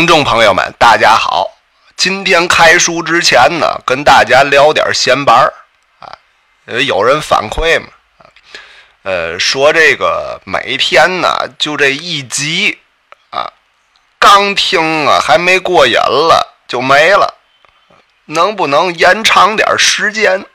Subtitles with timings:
[0.00, 1.58] 听众朋友们，大家好！
[1.94, 5.52] 今天开书之前呢，跟大家聊点闲白儿
[5.98, 6.16] 啊。
[6.86, 7.88] 有人反馈嘛，
[9.02, 11.28] 呃，说这个每天呢
[11.58, 12.78] 就这一集
[13.28, 13.52] 啊，
[14.18, 17.34] 刚听啊还没过瘾了就没了，
[18.24, 20.46] 能不能延长点时间？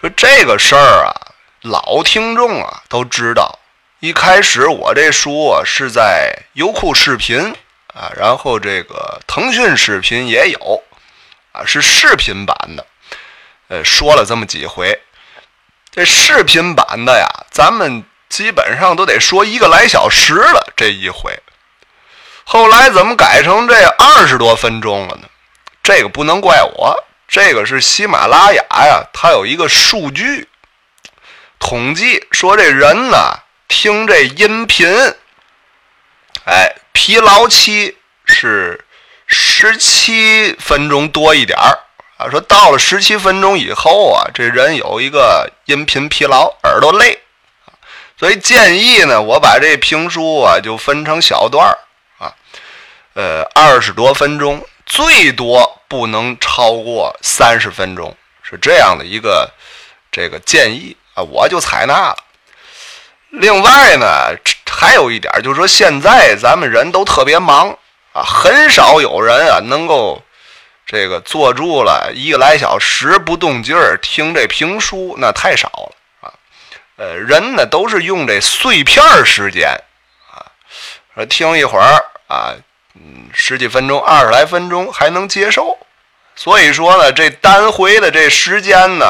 [0.00, 1.12] 说这个事儿啊，
[1.60, 3.58] 老听众啊都知道。
[3.98, 7.54] 一开始我这书啊是在优酷视频。
[7.92, 10.82] 啊，然后这个腾讯视频也有，
[11.52, 12.86] 啊，是视频版的，
[13.68, 14.96] 呃，说了这么几回，
[15.90, 21.36] 这视频版的呀，咱们基本上都得说一个来小时了这一回，
[22.44, 25.28] 后来怎么改成这二十多分钟了呢？
[25.82, 30.48] 这个不能怪我，这个是喜马拉雅呀，它有一个数据
[31.58, 34.88] 统计说这人呢听这音频，
[36.44, 36.72] 哎。
[36.92, 38.84] 疲劳期是
[39.26, 41.78] 十七分钟多一点儿
[42.18, 47.18] 啊，说到了十七分钟以后啊，这人有一个音频疲劳，耳朵累
[48.18, 51.78] 所以建议呢，我把这评书啊就分成小段儿
[52.18, 52.34] 啊，
[53.14, 59.50] 呃，二十多分钟，最多不能超过三十分钟，是这样的一个
[60.10, 62.16] 这个建议啊，我就采纳了。
[63.30, 64.06] 另外呢。
[64.80, 67.68] 还有一点就是说，现在咱们人都特别忙
[68.14, 70.22] 啊，很少有人啊能够
[70.86, 75.92] 这个坐住了一个来小时不动劲儿听这评书，那太少了
[76.22, 76.32] 啊。
[76.96, 79.68] 呃，人呢都是用这碎片时间
[80.32, 80.48] 啊，
[81.14, 82.54] 说听一会儿啊，
[82.94, 85.76] 嗯，十几分钟、二十来分钟还能接受。
[86.34, 89.04] 所以说呢，这单回的这时间呢。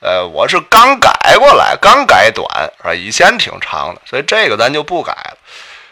[0.00, 2.46] 呃，我是刚改过来，刚改短，
[2.78, 2.94] 是吧？
[2.94, 5.36] 以前挺长的，所以这个咱就不改了。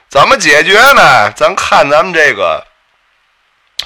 [0.09, 1.31] 怎么解决呢？
[1.33, 2.67] 咱看咱们这个，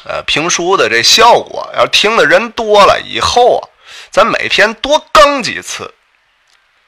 [0.04, 3.68] 呃，评书的这效果，要听的人多了以后啊，
[4.10, 5.92] 咱每天多更几次，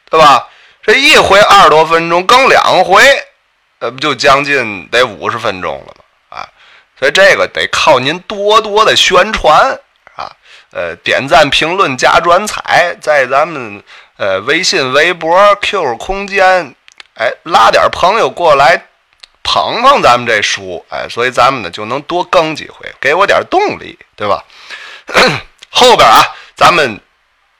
[0.09, 0.49] 对吧？
[0.85, 3.03] 这一回二十多分钟，更两回，
[3.81, 6.39] 呃，不就将近得五十分钟了吗？
[6.39, 6.49] 啊，
[6.97, 9.81] 所以这个得靠您多多的宣传。
[10.75, 13.81] 呃，点赞、评论、加转采，在咱们
[14.17, 16.75] 呃微信、微博、QQ 空间，
[17.17, 18.87] 哎，拉点朋友过来
[19.45, 24.43] 捧捧咱们这书，哎，所以咱们呢就能多更几回，给我点动力，对吧？
[25.71, 27.01] 后边啊，咱们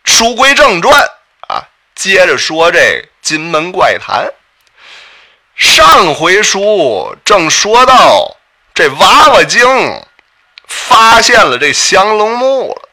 [0.03, 1.01] 书归正传
[1.47, 1.63] 啊，
[1.95, 4.29] 接着说这金门怪谈。
[5.55, 8.37] 上回书正说到
[8.75, 9.65] 这娃娃精
[10.67, 12.84] 发现了这降龙木了。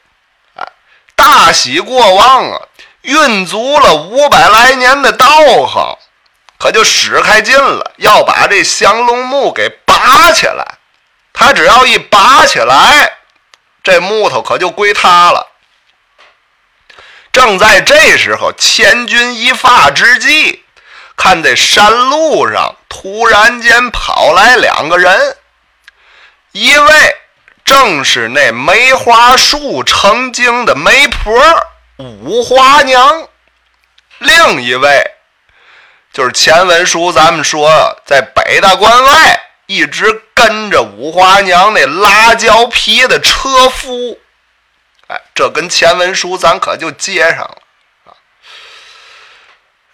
[1.52, 2.60] 喜过望啊！
[3.02, 5.26] 运足了五百来年的道
[5.66, 5.98] 行，
[6.58, 10.78] 可就使开劲了，要把这降龙木给拔起来。
[11.32, 13.18] 他只要一拔起来，
[13.82, 15.48] 这木头可就归他了。
[17.32, 20.62] 正在这时候，千钧一发之际，
[21.16, 25.36] 看这山路上突然间跑来两个人，
[26.52, 27.16] 一位。
[27.74, 31.32] 正是那梅花树成精的媒婆
[31.96, 33.26] 五花娘，
[34.18, 35.02] 另一位
[36.12, 44.18] 就是前文书咱们说在北大关外一直跟着五花娘那辣椒皮的车夫，
[45.06, 47.56] 哎，这跟前文书咱可就接上了
[48.04, 48.12] 啊！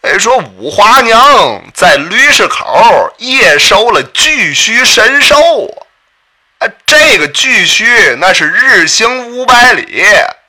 [0.01, 5.87] 哎，说五花娘在驴市口夜收了巨须神兽啊！
[6.59, 10.05] 哎，这个巨须那是日行五百里，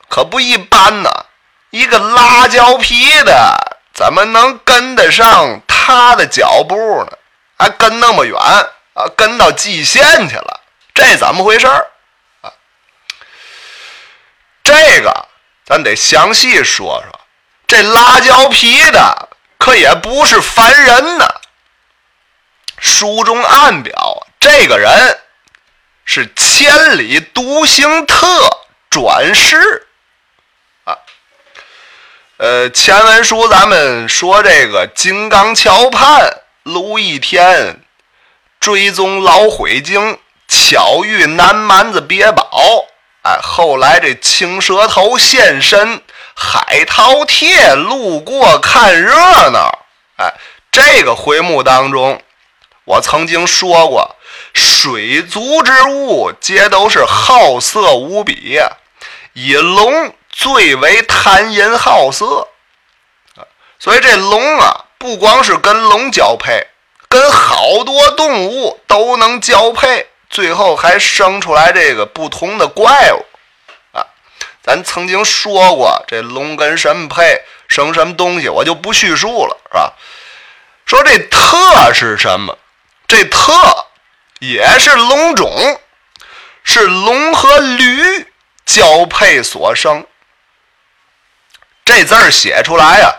[0.08, 1.26] 可不一般呐！
[1.70, 7.16] 一个拉胶皮的，怎么能跟得上他的脚步呢？
[7.56, 10.60] 还跟那么远啊，跟到蓟县去了，
[10.92, 11.68] 这怎么回事
[12.40, 12.50] 啊？
[14.64, 15.28] 这个
[15.64, 17.20] 咱得详细说说。
[17.68, 19.28] 这拉胶皮的
[19.58, 21.32] 可也不是凡人呐。
[22.80, 25.20] 书中暗表，这个人。
[26.12, 28.26] 是千里独行特
[28.90, 29.86] 转世
[30.82, 30.98] 啊，
[32.38, 37.80] 呃，前文书咱们说这个金刚桥畔卢一天
[38.58, 40.18] 追踪老灰精，
[40.48, 42.60] 巧遇南蛮子别宝，
[43.22, 46.02] 哎，后来这青蛇头现身，
[46.34, 49.14] 海饕餮路过看热
[49.50, 49.86] 闹，
[50.16, 50.34] 哎，
[50.72, 52.20] 这个回目当中，
[52.84, 54.16] 我曾经说过。
[54.54, 58.70] 水族之物皆都是好色无比呀，
[59.32, 62.48] 以龙最为贪淫好色
[63.36, 63.44] 啊，
[63.78, 66.66] 所以这龙啊，不光是跟龙交配，
[67.08, 73.24] 跟好多动物都能交配，最后还生出来这个不同的怪物
[73.96, 74.06] 啊！
[74.62, 79.92] 咱曾经说过，这龙跟什么配，生什么东西，我就不叙述了，是吧？
[80.86, 82.56] 说这特是什么？
[83.06, 83.52] 这特
[84.40, 85.80] 也是龙种，
[86.64, 88.26] 是龙和驴
[88.66, 90.06] 交配所生。
[91.84, 93.14] 这字儿写出来呀，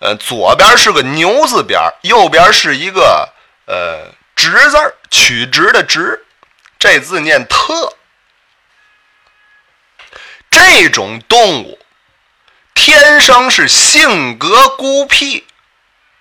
[0.00, 3.32] 呃，左边是个牛字边，右边是一个
[3.66, 6.24] 呃直字儿，曲直的直。
[6.78, 7.94] 这字念特。
[10.50, 11.78] 这种动物
[12.74, 15.46] 天生是性格孤僻，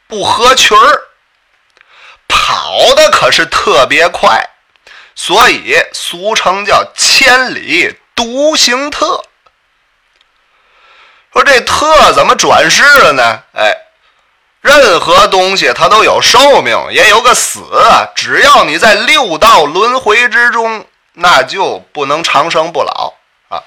[0.07, 1.06] 不合群儿，
[3.09, 4.50] 可是特别快，
[5.15, 9.24] 所以俗称叫千里独行特。
[11.33, 13.44] 说这特怎么转世了呢？
[13.54, 13.77] 哎，
[14.62, 17.62] 任何东西它都有寿命，也有个死。
[18.15, 23.13] 只要你在六道轮回之中，那就不能长生不老
[23.50, 23.62] 啊。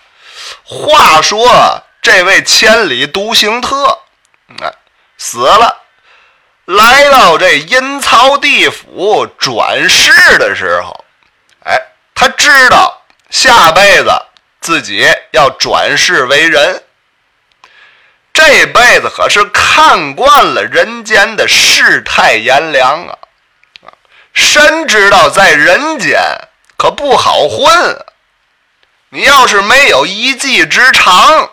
[0.64, 3.98] 话说这位千里独行特，
[4.62, 4.72] 哎，
[5.16, 5.76] 死了，
[6.70, 11.04] 来到这阴曹地府转世的时候，
[11.64, 11.76] 哎，
[12.14, 14.10] 他知道下辈子
[14.60, 16.84] 自己要转世为人。
[18.32, 23.18] 这辈子可是看惯了人间的世态炎凉啊，
[24.32, 26.20] 深知道在人间
[26.76, 28.04] 可不好混。
[29.08, 31.50] 你要是没有一技之长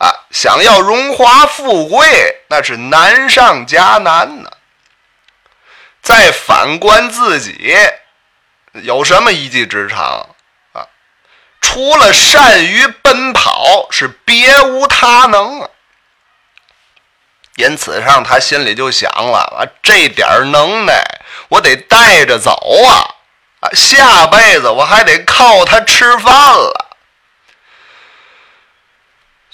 [0.00, 4.50] 啊，想要荣华富贵，那是难上加难呢。
[6.00, 7.76] 再反观自己，
[8.72, 10.26] 有什么一技之长
[10.72, 10.88] 啊？
[11.60, 15.68] 除了善于奔跑，是别无他能啊。
[17.56, 20.94] 因此上，他心里就想了：啊，这点能耐，
[21.50, 22.52] 我得带着走
[22.86, 23.04] 啊！
[23.60, 26.89] 啊，下辈子我还得靠他吃饭了。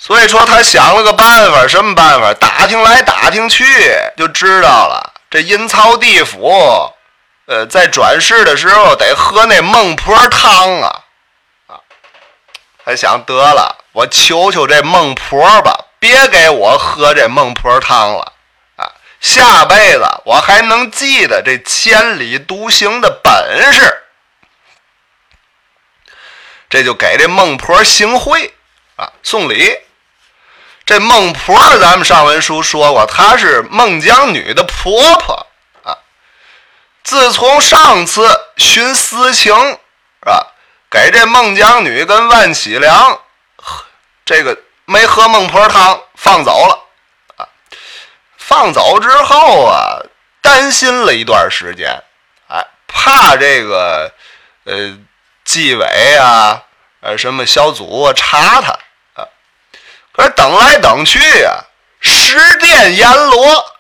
[0.06, 2.32] 所以说，他想了个办法，什么办法？
[2.35, 3.64] 打听来打听去，
[4.17, 5.14] 就知道了。
[5.29, 6.49] 这阴曹地府，
[7.47, 11.03] 呃，在转世的时候得喝那孟婆汤啊！
[11.67, 11.75] 啊，
[12.85, 15.76] 他想得了，我求求这孟婆吧。
[15.99, 18.32] 别给我喝这孟婆汤了
[18.76, 18.87] 啊！
[19.20, 24.03] 下辈子我还能记得这千里独行的本事。
[26.70, 28.55] 这就给这孟婆行贿
[28.94, 29.76] 啊，送礼。
[30.86, 35.46] 这孟婆，咱们上文书说过，她是孟姜女的婆婆
[35.82, 35.98] 啊。
[37.02, 39.78] 自从上次寻私情是
[40.24, 40.54] 吧，
[40.88, 43.20] 给这孟姜女跟万喜良
[44.24, 44.56] 这个。
[44.88, 46.78] 没喝孟婆汤，放走了
[47.38, 47.42] 啊！
[48.38, 49.98] 放走之后啊，
[50.40, 52.04] 担心了一段时间，
[52.46, 54.12] 哎，怕这个
[54.62, 54.96] 呃
[55.44, 56.62] 纪委啊，
[57.00, 58.78] 呃什么小组查他。
[60.16, 61.52] 可等来等去啊，
[62.00, 63.74] 十殿阎罗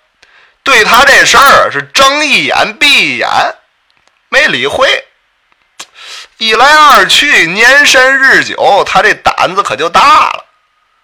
[0.62, 3.28] 对他这事儿是睁一眼闭一眼，
[4.28, 5.04] 没理会。
[6.38, 10.44] 一来二去，年深日久，他这胆子可就大了。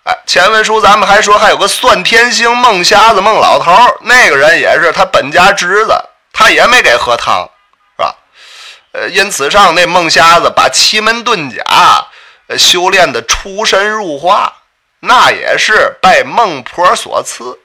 [0.05, 5.94] 哎，前文书咱们还说还有个算天星孟瞎子孟老头那个人也是他本家侄子，
[6.32, 7.49] 他也没给喝汤，
[7.96, 8.14] 是吧？
[8.93, 12.04] 呃，因此上那孟瞎子把奇门遁甲
[12.59, 14.52] 修炼的出神入化，
[15.04, 17.59] 那也是拜孟婆所赐。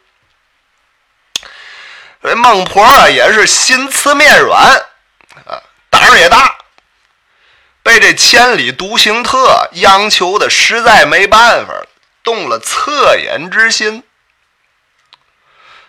[2.24, 4.60] 这孟婆啊也是心慈面软，
[5.46, 6.58] 啊，胆儿也大，
[7.84, 11.88] 被这千里独行特央求的实在没办法了。
[12.24, 14.04] 动了恻隐之心，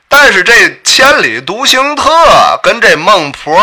[0.06, 3.60] 但是这千里独行特跟这孟婆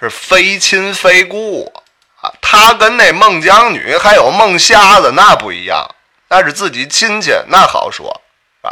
[0.00, 1.72] 是非亲非故
[2.20, 5.94] 啊，他跟那孟姜女还有孟瞎子那不一样，
[6.30, 8.22] 那是自己亲戚，那好说
[8.62, 8.70] 啊。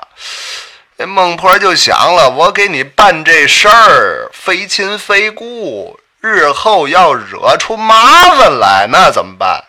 [0.96, 9.64] 这孟婆就想了，我给你办这事儿，非亲非故，日后要惹出麻烦来，那怎么办？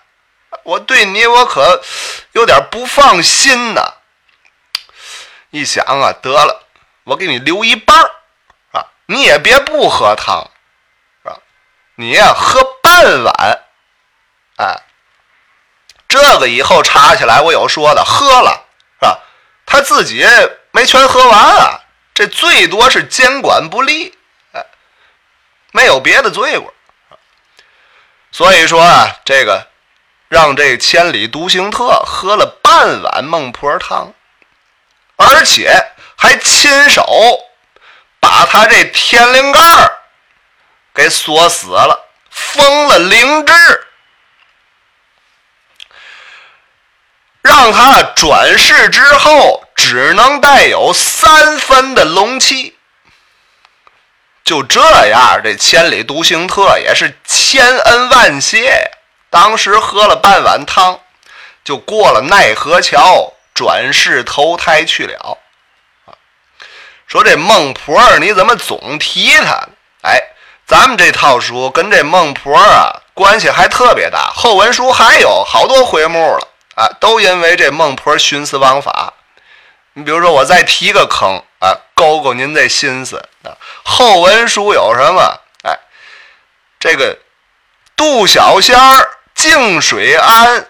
[0.64, 1.82] 我对你，我可
[2.34, 3.94] 有点不放心呐。
[5.50, 6.68] 一想啊，得了，
[7.06, 8.12] 我给你留一半儿
[8.72, 10.48] 啊，你也别不喝汤，
[11.24, 11.34] 啊？
[11.96, 13.60] 你呀，喝半碗，
[16.10, 18.66] 这个以后查起来，我有说的，喝了
[19.00, 19.20] 是吧？
[19.66, 20.28] 他自己
[20.72, 21.80] 没全喝完啊，
[22.14, 24.14] 这最多是监管不力，
[24.52, 24.66] 哎，
[25.72, 26.74] 没有别的罪过。
[28.34, 29.66] 所以说啊，这个。
[30.32, 34.14] 让这千里独行特喝了半碗孟婆汤，
[35.16, 35.74] 而且
[36.16, 37.04] 还亲手
[38.20, 39.92] 把他这天灵盖儿
[40.94, 43.54] 给锁死了，封了灵芝
[47.62, 52.74] 让他转世之后只能带有三分的龙气。
[54.46, 58.90] 就这样，这千里独行特也是千恩万谢。
[59.30, 61.02] 当时喝了半碗汤，
[61.66, 65.38] 就过了奈何桥，转世投胎去了。
[67.08, 69.68] 说这孟婆，你怎么总提她？
[70.04, 70.18] 哎，
[70.66, 76.48] 咱们这套书跟这孟婆啊关系还特别大，后文书还有好多回目了
[76.80, 79.14] 啊，都因为这孟婆徇私枉法。
[79.94, 83.52] 你比如说，我再提个坑啊，勾勾您这心思啊。
[83.84, 85.42] 后文书有什么？
[85.64, 85.78] 哎，
[86.80, 87.20] 这个
[87.98, 90.70] 杜小仙儿净水庵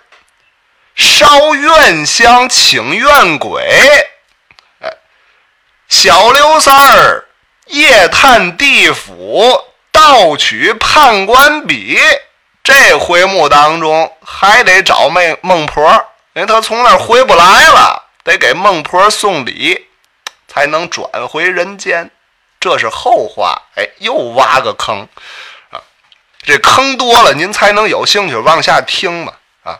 [0.95, 3.61] 烧怨香请怨鬼，
[4.81, 4.91] 哎，
[5.89, 7.25] 小刘三儿
[7.67, 11.99] 夜探地府盗取判官笔。
[12.69, 15.91] 这回目当中还得找妹孟婆，
[16.33, 18.05] 因为他从那儿回不来了。
[18.23, 19.87] 得给孟婆送礼，
[20.47, 22.11] 才能转回人间，
[22.59, 23.59] 这是后话。
[23.75, 25.07] 哎，又挖个坑
[25.71, 25.81] 啊！
[26.43, 29.33] 这坑多了，您才能有兴趣往下听嘛
[29.63, 29.79] 啊！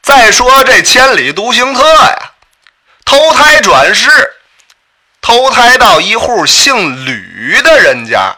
[0.00, 2.32] 再说这千里独行客呀，
[3.04, 4.08] 投胎转世，
[5.20, 8.34] 投胎到一户姓吕的人家，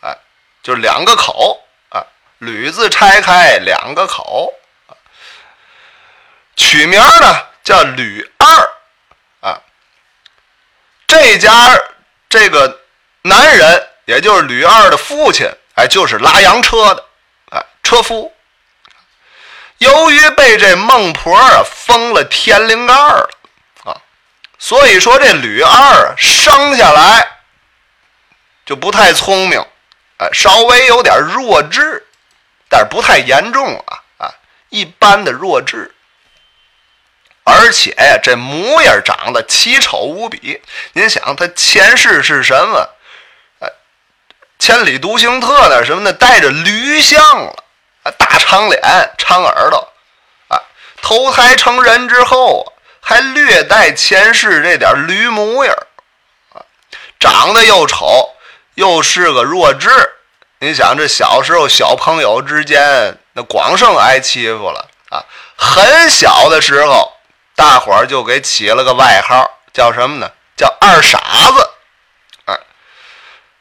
[0.00, 0.16] 哎，
[0.62, 1.59] 就两个口，
[2.40, 4.52] 吕字拆开两个口。
[6.56, 9.60] 取名呢叫吕二，啊，
[11.06, 11.50] 这家
[12.28, 12.80] 这个
[13.22, 17.04] 男人也就是吕二的父亲，哎，就是拉洋车的，
[17.50, 18.34] 哎，车夫。
[19.78, 23.30] 由于被这孟婆啊封了天灵盖了
[23.84, 23.96] 啊，
[24.58, 27.38] 所以说这吕二生下来
[28.66, 29.64] 就不太聪明，
[30.18, 32.06] 哎，稍微有点弱智，
[32.70, 34.34] 但是不太严重啊啊，
[34.68, 35.92] 一般的弱智。
[37.42, 40.62] 而且呀，这模样长得奇丑无比。
[40.92, 42.88] 您想，他前世是什么？
[43.58, 43.68] 哎，
[44.58, 47.64] 千里独行特那什么的，带着驴相了，
[48.04, 48.80] 啊，大长脸、
[49.18, 49.92] 长耳朵，
[50.46, 50.62] 啊，
[51.02, 55.74] 投胎成人之后还略带前世这点驴模样，
[56.52, 56.62] 啊，
[57.18, 58.32] 长得又丑，
[58.74, 59.88] 又是个弱智。
[60.60, 65.24] 你想，这小时候小朋友之间那广胜挨欺负了啊，
[65.56, 67.12] 很小的时候。
[67.56, 70.30] 大伙儿就给起了个外号，叫什么呢？
[70.56, 71.70] 叫二傻子。
[72.46, 72.58] 哎，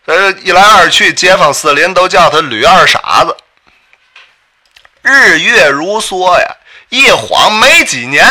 [0.08, 3.36] 这一来二去，街坊四邻都叫他吕二傻子。
[5.02, 6.56] 日月如梭呀，
[6.88, 8.26] 一晃没几年，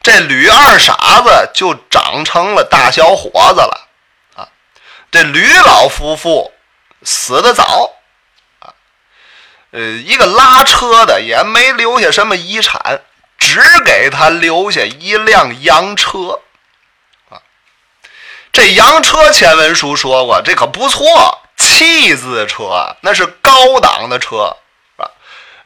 [0.00, 3.88] 这吕二傻子就长成了大小伙子了。
[4.36, 4.48] 啊，
[5.10, 6.50] 这吕老夫妇
[7.04, 7.94] 死的早，
[8.60, 8.74] 啊，
[9.70, 13.02] 呃，一个拉车的也没留下什么遗产。
[13.36, 16.40] 只给他留下一辆洋车，
[17.28, 17.42] 啊，
[18.52, 24.56] 这洋车前文书说过，这可不错，气字车，那是高档的车，
[24.96, 25.10] 是吧？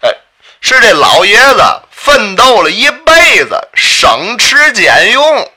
[0.00, 0.12] 哎，
[0.60, 5.52] 是这老爷子奋斗了一辈子，省吃俭用，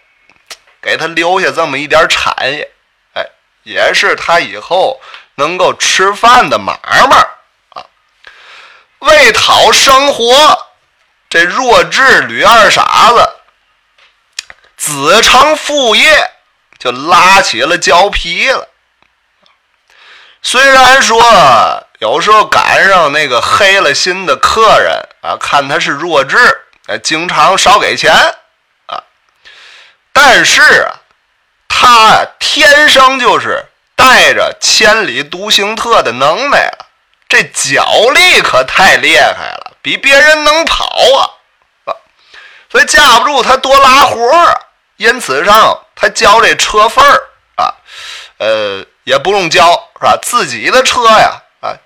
[0.79, 2.71] 给他留下这么一点产业，
[3.13, 3.25] 哎，
[3.63, 5.01] 也是他以后
[5.41, 6.79] 能够吃饭的买
[7.10, 7.17] 卖
[7.74, 7.83] 啊，
[9.00, 10.67] 为讨生活。
[11.29, 13.33] 这弱智吕二傻子
[14.77, 16.31] 子承父业，
[16.77, 18.67] 就拉起了胶皮了。
[20.43, 21.17] 虽然说
[22.00, 26.38] 有时候赶上那个黑了心的客人啊，看他是弱智，
[26.86, 28.13] 哎，经常少给钱
[28.86, 29.01] 啊，
[30.13, 31.00] 但是啊，
[31.67, 33.65] 他天生就是
[34.01, 36.89] 带着千里独行特的能耐啊，
[37.29, 39.77] 这脚力可太厉害了。
[39.84, 41.22] 比别人能跑啊，
[41.86, 41.93] 啊
[42.72, 44.60] 所以架不住他多拉活儿，
[44.98, 47.24] 因此上他交这车份儿
[47.58, 47.75] 啊，
[48.39, 50.17] 呃，也不用交是吧？
[50.20, 51.77] 自己的车呀，啊，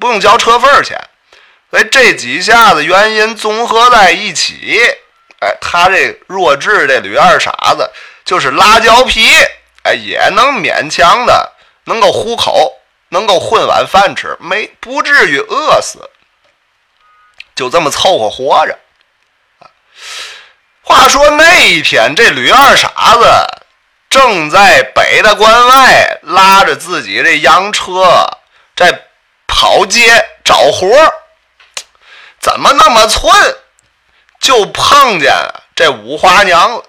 [0.00, 1.00] 不用交车份钱。
[1.70, 4.80] 所以这几下子原因综合在一起，
[5.40, 7.88] 哎，他这弱智这吕二傻子
[8.24, 9.28] 就是拉胶皮，
[9.82, 11.52] 哎，也能勉强的
[11.84, 12.72] 能够糊口，
[13.08, 16.10] 能够混碗饭吃，没不至于饿死。
[17.54, 18.78] 就这么凑合活着，
[20.82, 23.26] 话说那一天，这吕二傻子
[24.08, 28.26] 正在北大关外拉着自己这洋车
[28.74, 29.06] 在
[29.46, 30.88] 跑街找活
[32.40, 33.30] 怎么那么寸？
[34.40, 35.32] 就碰见
[35.76, 36.82] 这五花娘了。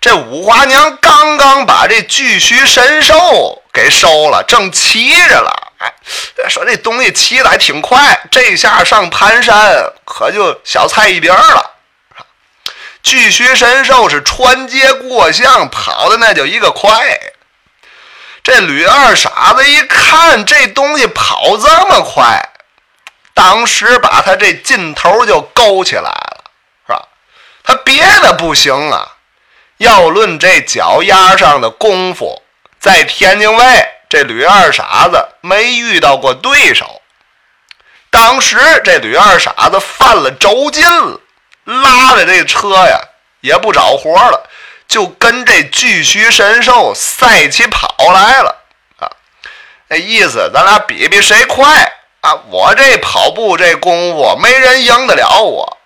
[0.00, 5.72] 这五花娘刚刚把这巨须神兽给收了，正骑着了。
[5.78, 5.92] 哎，
[6.48, 11.72] 说这东西骑的还挺快，这下上盘山可就小菜一碟了。
[13.02, 16.90] 巨须神兽是穿街过巷，跑的那叫一个快。
[18.42, 22.48] 这吕二傻子一看这东西跑这么快，
[23.34, 26.44] 当时把他这劲头就勾起来了，
[26.86, 27.02] 是吧？
[27.62, 29.16] 他别的不行啊，
[29.78, 32.42] 要论这脚丫上的功夫，
[32.78, 37.00] 在天津卫这吕二傻子没遇到过对手。
[38.10, 41.20] 当时这吕二傻子犯了轴劲了，
[41.64, 43.00] 拉着这车呀
[43.40, 44.48] 也不找活了。
[44.88, 48.56] 就跟这巨须神兽赛起跑来了
[48.98, 49.10] 啊！
[49.86, 51.92] 那意思，咱俩比比谁快
[52.22, 52.32] 啊！
[52.50, 55.77] 我这跑步这功夫，没人赢得了我。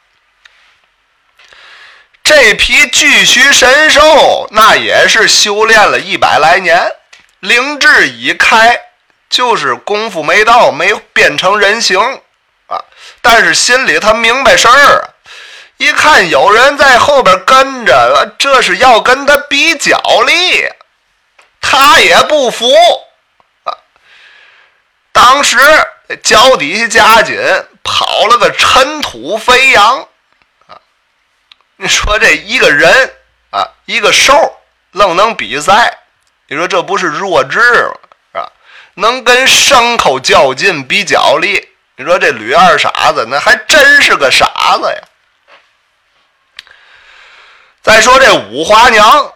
[2.24, 6.92] 这匹巨须神兽，那也是修炼了一百来年，
[7.40, 8.80] 灵智已开，
[9.28, 12.00] 就是功夫没到，没变成人形
[12.68, 12.78] 啊。
[13.20, 15.10] 但是心里他明白事儿。
[15.78, 20.64] 一看有人在后边跟着，这是要跟他比脚力，
[21.60, 22.72] 他也不服
[23.64, 23.74] 啊！
[25.10, 25.58] 当时
[26.22, 27.36] 脚底下加紧，
[27.82, 30.06] 跑了个尘土飞扬！
[31.82, 33.12] 你说这一个人
[33.50, 34.32] 啊，一个兽
[34.92, 35.98] 愣能比赛？
[36.46, 37.94] 你说这不是弱智吗？
[38.32, 38.52] 是吧？
[38.94, 41.70] 能跟牲口较劲比脚力？
[41.96, 45.02] 你说这吕二傻子那还真是个傻子呀！
[47.82, 49.34] 再说这五花娘，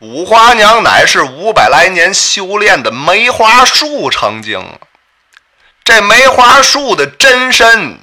[0.00, 4.80] 五花娘乃是五百来年修炼的梅花树成精。
[5.84, 8.00] 这梅花树的真身，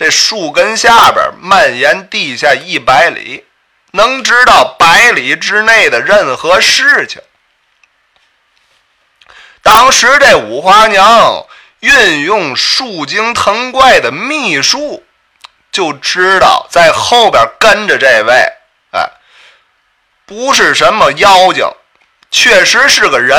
[0.00, 3.44] 这树根下边蔓延地下一百里，
[3.90, 7.20] 能知道百里之内的任何事情。
[9.60, 11.46] 当时这五花娘
[11.80, 15.04] 运用树精藤怪的秘术，
[15.70, 18.32] 就知道在后边跟着这位。
[18.92, 19.06] 哎
[20.24, 21.70] 不是什么妖精，
[22.30, 23.38] 确实是个人，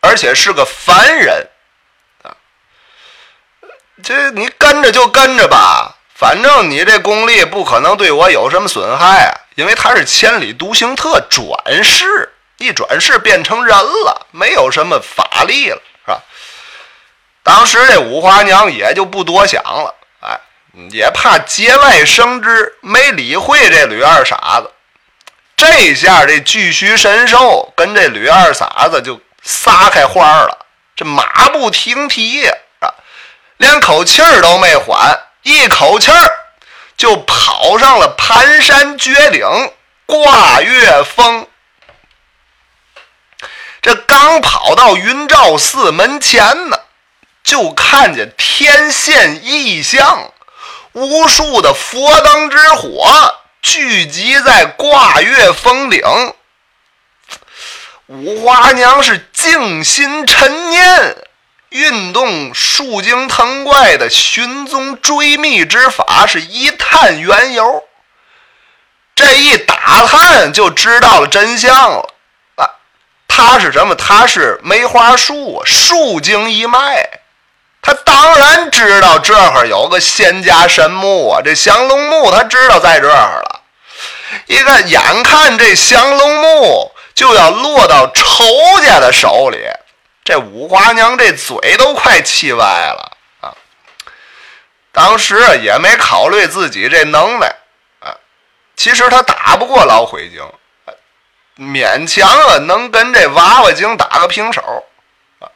[0.00, 1.46] 而且是个凡人
[2.22, 2.32] 啊！
[4.02, 16.20] 这你跟着就跟着吧，反正你这功力不可能对我有什么损害啊，因为他是千里独行特转世，一转世变成人了，没有什么法力了，是吧？
[17.44, 20.40] 当时这五花娘也就不多想了，哎，
[20.90, 24.68] 也怕节外生枝，没理会这吕二傻子。
[25.54, 32.52] 这下这巨须神兽跟这吕二傻子就撒开花了，这马不停蹄呀，
[33.58, 35.16] 连口气儿都没缓，
[35.48, 36.38] 一口气儿
[36.98, 39.46] 就跑上了盘山绝顶
[40.04, 41.46] 挂月峰。
[43.80, 46.78] 这刚跑到云照寺门前呢，
[47.42, 50.34] 就看见天现异象，
[50.92, 53.34] 无数的佛灯之火。
[53.62, 56.02] 聚集在挂月峰顶，
[58.06, 61.16] 五花娘是静心沉念，
[61.70, 67.84] 运动树精藤怪的寻踪追觅之法，是一探缘由。
[69.14, 72.14] 这一打探就知道了真相了
[72.54, 72.70] 啊！
[73.26, 73.94] 他是什么？
[73.96, 77.20] 他是梅花树，树精一脉。
[77.82, 83.60] 他当然知道这儿有个仙家神木啊，这降龙木他知道在这儿了。
[84.46, 88.44] 一个眼看这降龙木就要落到仇
[88.84, 89.58] 家的手里，
[90.28, 93.56] 这五花娘这嘴都快气歪了啊！
[94.92, 97.46] 当时也没考虑自己这能耐
[98.00, 98.12] 啊，
[98.76, 100.46] 其实他打不过老灰精，
[101.56, 104.84] 勉强啊能跟这娃娃精打个平手
[105.38, 105.48] 啊。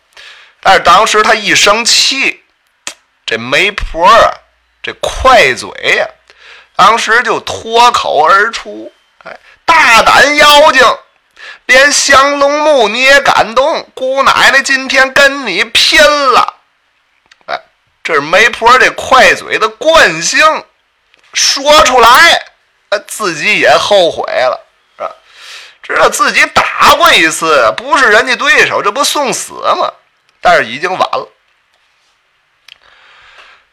[0.63, 2.43] 但是当时他一生气，
[3.27, 4.33] 这媒婆啊，
[4.83, 6.09] 这快嘴呀！
[6.77, 8.91] 当时就脱口而出
[9.25, 10.83] ：“哎，大胆妖精，
[11.67, 13.89] 连降龙木你也敢动？
[13.95, 16.01] 姑奶奶今天跟你拼
[16.33, 16.55] 了！”
[17.47, 17.61] 哎，
[18.03, 20.65] 这是媒婆这快嘴的惯性，
[21.33, 22.45] 说出来，
[23.07, 24.61] 自己也后悔了，
[24.97, 25.11] 是吧？
[25.83, 29.93] 知道自己打过一次，不是人家对手，这不送死吗？
[30.41, 31.29] 但是已经晚了。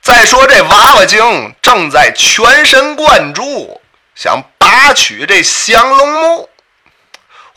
[0.02, 3.82] 再说这娃娃精正在全神贯注，
[4.16, 6.49] 想拔取这降龙木，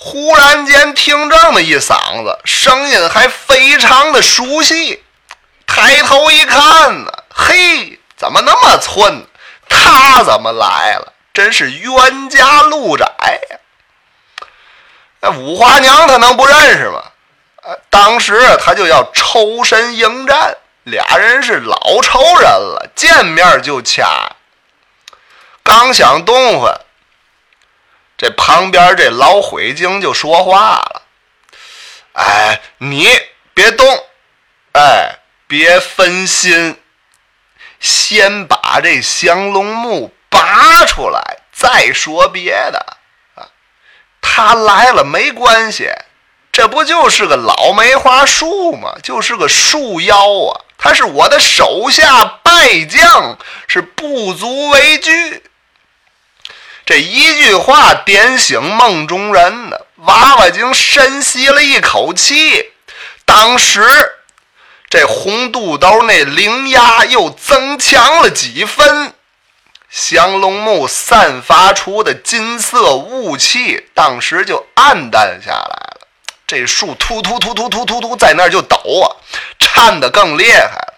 [0.04, 5.00] 忽然间听这么一嗓子，声音还非常的熟悉。
[5.64, 9.24] 抬头一看呢，嘿，怎么那么寸？
[9.68, 11.12] 他怎么来了？
[11.32, 13.06] 真是冤家路窄
[13.50, 13.56] 呀！
[15.20, 17.00] 那五花娘她能不认识吗？
[17.62, 20.56] 呃，当时他就要抽身迎战。
[20.82, 24.32] 俩人是老仇人了，见面就掐。
[25.62, 26.80] 刚想动换，
[28.22, 31.02] 这旁边这老灰精就说话了
[32.14, 33.08] ：“哎，你
[33.52, 33.84] 别动，
[34.74, 36.80] 哎，别分心，
[37.80, 42.78] 先把这降龙木拔出来，再说别的
[43.34, 43.50] 啊。
[44.20, 45.90] 他来了没关系，
[46.52, 48.94] 这不就是个老梅花树吗？
[49.02, 55.42] 就是个树妖啊，他是我的手下败将，是不足为惧。”
[56.84, 62.72] 这一句话点醒梦中人呢，娃娃精深吸了一口气。
[63.24, 63.86] 当时
[64.90, 69.14] 这红肚兜那灵压又增强了几分，
[69.90, 76.08] 降龙木散发出的金色雾气，当时就暗淡下来了。
[76.48, 79.06] 这树突突突突突突突在那儿就抖啊，
[79.58, 80.94] 颤得更厉害了。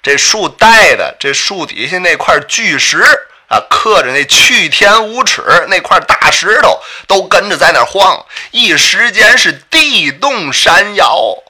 [0.00, 3.04] 这树带的这树底下那块巨石。
[3.48, 11.42] 啊，刻着那去天无尺那块大石头都跟着在那晃，一时间是地动山摇。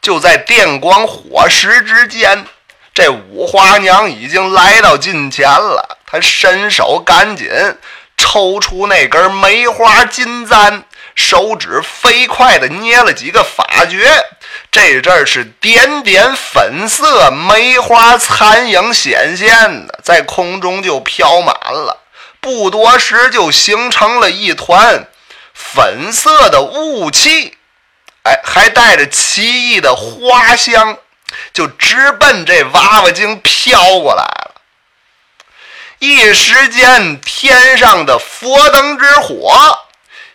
[0.00, 2.46] 就在电光火石之间，
[2.94, 5.98] 这五花娘已经来到近前了。
[6.06, 7.48] 她伸手赶紧
[8.16, 10.84] 抽出那根梅花金簪，
[11.18, 14.08] 手指飞快地捏了几个法诀。
[14.70, 21.98] 这阵儿是点点粉色梅花残影显现的，在空中就飘满了，
[22.40, 25.08] 不多时就形成了一团
[25.52, 27.56] 粉色的雾气，
[28.22, 30.98] 哎，还带着奇异的花香，
[31.52, 34.54] 就直奔这娃娃精飘过来了。
[35.98, 39.80] 一时间，天上的佛灯之火，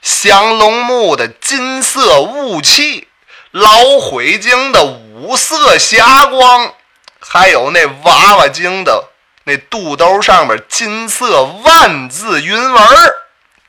[0.03, 3.07] 降龙木的金色雾气。
[3.51, 6.73] 老灰精的五色霞光，
[7.19, 9.09] 还有那娃娃精的
[9.43, 12.87] 那肚兜上面金色万字云纹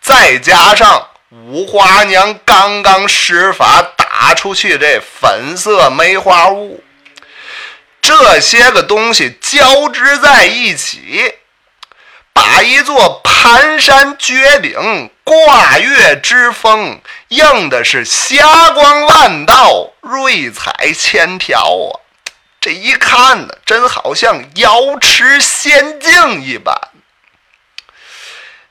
[0.00, 6.82] 再加上五花娘刚刚施法打出去这粉色梅花雾，
[8.00, 11.34] 这些个东西交织在一起。
[12.44, 22.04] 打一座盘山绝顶、挂月之峰映的是霞光万道、瑞彩千条啊！
[22.61, 26.78] 这一看呢，真好像瑶池仙境一般。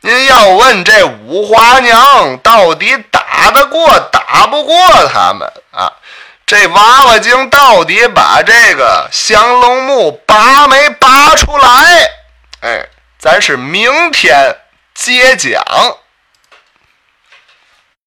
[0.01, 4.77] 您要问这五花娘到底打得过打不过
[5.11, 5.91] 他们啊？
[6.45, 12.11] 这娃娃精到底把这个降龙木拔没拔出来？
[12.61, 12.85] 哎。
[13.23, 14.57] 咱是明天
[14.93, 15.63] 接讲。